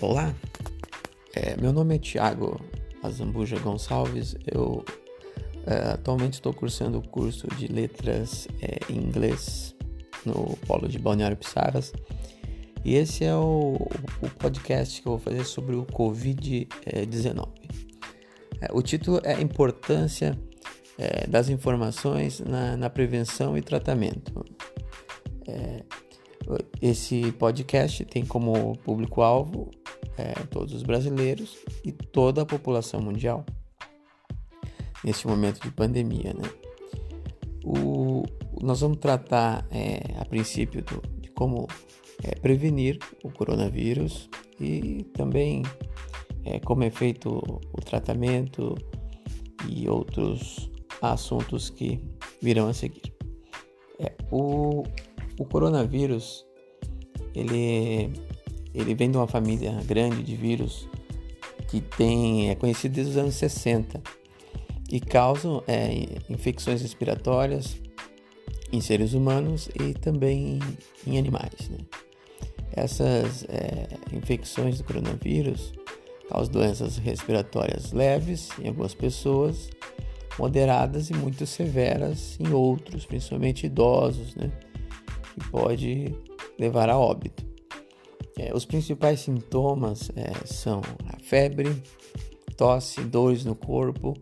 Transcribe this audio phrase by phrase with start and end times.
[0.00, 0.34] Olá,
[1.36, 2.60] é, meu nome é Tiago
[3.00, 4.34] Azambuja Gonçalves.
[4.44, 4.84] Eu
[5.64, 9.72] é, atualmente estou cursando o curso de letras é, em inglês
[10.26, 11.92] no Polo de Balneário Pissaras.
[12.84, 13.76] E esse é o,
[14.20, 17.48] o, podcast que eu vou fazer sobre o Covid-19.
[18.60, 20.36] É, o título é Importância
[20.98, 24.44] é, das Informações na, na, Prevenção e Tratamento.
[25.46, 25.84] É,
[26.82, 29.70] esse podcast tem como público-alvo
[30.16, 33.44] é, todos os brasileiros e toda a população mundial
[35.02, 36.32] neste momento de pandemia.
[36.32, 36.50] Né?
[37.64, 38.24] O,
[38.62, 41.68] nós vamos tratar é, a princípio do, de como
[42.22, 44.28] é, prevenir o coronavírus
[44.60, 45.62] e também
[46.44, 48.74] é, como é feito o tratamento
[49.68, 50.70] e outros
[51.02, 52.00] assuntos que
[52.40, 53.12] virão a seguir.
[53.98, 54.82] É, o,
[55.38, 56.46] o coronavírus
[57.34, 58.12] ele
[58.74, 60.88] ele vem de uma família grande de vírus
[61.68, 64.02] que tem, é conhecido desde os anos 60
[64.90, 65.88] e causam é,
[66.28, 67.76] infecções respiratórias
[68.72, 70.58] em seres humanos e também
[71.06, 71.68] em, animais.
[71.70, 71.78] Né?
[72.72, 75.72] Essas é, infecções do coronavírus
[76.28, 79.70] causam doenças respiratórias leves em algumas pessoas,
[80.38, 84.50] moderadas e muito severas em outros, principalmente idosos, né?
[85.32, 86.14] que pode
[86.58, 87.53] levar a óbito.
[88.36, 91.82] É, os principais sintomas é, são a febre,
[92.56, 94.14] tosse, dores no corpo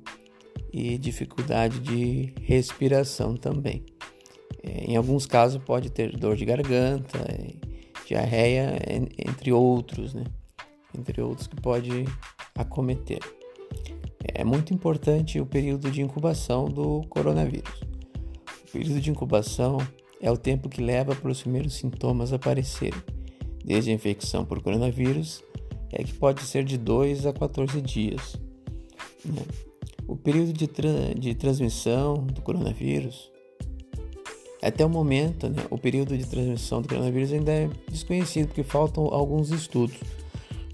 [0.73, 3.85] e dificuldade de respiração também.
[4.63, 7.55] É, em alguns casos pode ter dor de garganta, é,
[8.07, 8.79] diarreia,
[9.19, 10.25] entre outros, né?
[10.97, 12.05] Entre outros que pode
[12.55, 13.21] acometer.
[14.23, 17.81] É muito importante o período de incubação do coronavírus.
[18.69, 19.79] O período de incubação
[20.21, 23.01] é o tempo que leva para os primeiros sintomas aparecerem
[23.65, 25.43] desde a infecção por coronavírus
[25.93, 28.37] é que pode ser de 2 a 14 dias.
[29.25, 29.43] Né?
[30.07, 33.31] O período de, tra de transmissão do coronavírus,
[34.63, 39.05] até o momento, né, o período de transmissão do coronavírus ainda é desconhecido porque faltam
[39.07, 39.97] alguns estudos,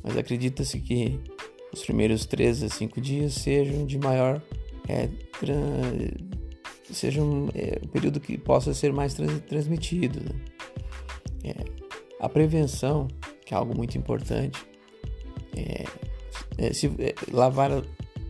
[0.03, 1.19] mas acredita-se que
[1.73, 4.43] os primeiros 3 a 5 dias sejam de maior
[4.89, 5.09] é,
[6.91, 10.21] sejam é, o período que possa ser mais trans transmitido.
[10.21, 10.35] Né?
[11.45, 11.88] É,
[12.21, 13.09] a prevenção,
[13.45, 14.67] que é algo muito importante,
[15.57, 15.85] é,
[16.59, 17.71] é, se, é, lavar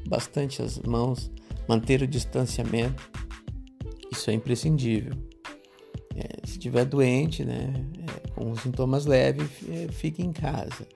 [0.06, 1.31] bastante as mãos,
[1.69, 3.10] manter o distanciamento,
[4.12, 5.12] isso é imprescindível.
[6.15, 10.87] É, se estiver doente, né, é, com sintomas leves, é, fique em casa.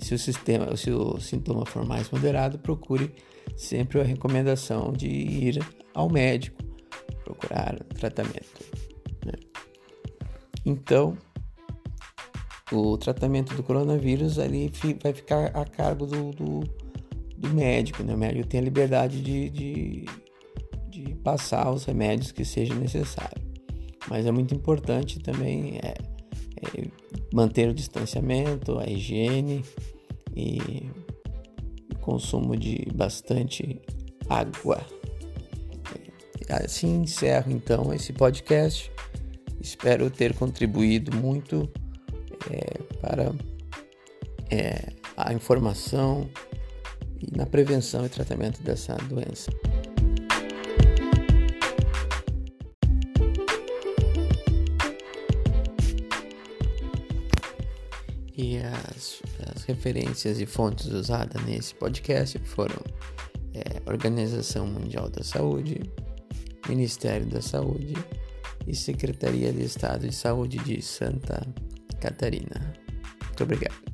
[0.00, 3.12] se o sistema, se o sintoma for mais moderado, procure
[3.56, 5.58] sempre a recomendação de ir
[5.94, 6.62] ao médico,
[7.24, 8.64] procurar tratamento.
[9.24, 9.32] Né?
[10.64, 11.16] Então,
[12.72, 14.72] o tratamento do coronavírus ali
[15.02, 16.60] vai ficar a cargo do, do,
[17.36, 18.14] do médico, né?
[18.14, 20.04] O médico tem a liberdade de, de,
[20.88, 23.42] de, passar os remédios que seja necessário.
[24.08, 25.94] Mas é muito importante também é,
[26.62, 26.86] é
[27.32, 29.64] manter o distanciamento, a higiene
[30.34, 30.90] e
[31.92, 33.80] o consumo de bastante
[34.28, 34.80] água.
[36.48, 38.90] Assim encerro então esse podcast.
[39.60, 41.70] Espero ter contribuído muito
[42.50, 43.32] é, para
[44.50, 46.28] é, a informação
[47.20, 49.50] e na prevenção e tratamento dessa doença.
[58.36, 59.20] E as,
[59.54, 62.82] as referências e fontes usadas nesse podcast foram
[63.52, 65.82] é, Organização Mundial da Saúde,
[66.66, 67.94] Ministério da Saúde
[68.66, 71.46] e Secretaria de Estado de Saúde de Santa
[72.00, 72.74] Catarina.
[73.26, 73.89] Muito obrigado.